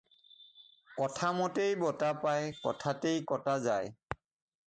[0.99, 3.87] কথামতেই বঁটা পায়; কথাতেই কটা যায়।